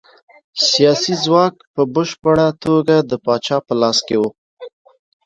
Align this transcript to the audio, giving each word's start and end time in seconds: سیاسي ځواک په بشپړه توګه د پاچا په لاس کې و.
سیاسي 0.69 1.13
ځواک 1.23 1.55
په 1.73 1.81
بشپړه 1.93 2.47
توګه 2.63 2.95
د 3.09 3.11
پاچا 3.25 3.57
په 3.67 3.73
لاس 3.81 3.97
کې 4.07 4.17
و. 4.21 4.23